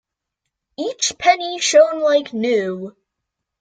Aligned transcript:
Each 0.79 1.13
penny 1.19 1.59
shone 1.59 1.99
like 2.01 2.33
new. 2.33 2.97